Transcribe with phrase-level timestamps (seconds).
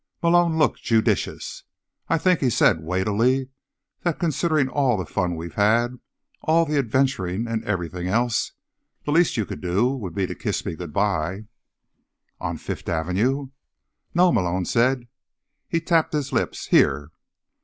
[0.23, 1.63] Malone looked judicious.
[2.09, 3.49] "I think," he said weightily,
[4.01, 5.99] "that, considering all the fun we've had, and
[6.41, 8.53] all the adventuring and everything else,
[9.05, 11.45] the least you could do would be to kiss me goodbye."
[12.39, 13.49] "On Fifth Avenue?"
[14.15, 15.07] "No," Malone said.
[15.67, 16.65] He tapped his lips.
[16.69, 17.11] "Here."